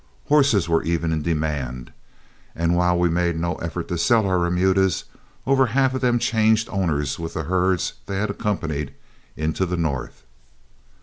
[0.29, 1.93] Horses were even in demand,
[2.55, 5.03] and while we made no effort to sell our remudas,
[5.45, 8.95] over half of them changed owners with the herds they had accompanied
[9.37, 10.23] into the North.